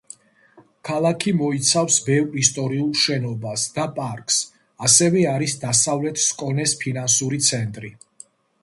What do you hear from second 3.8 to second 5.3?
პარკს, ასევე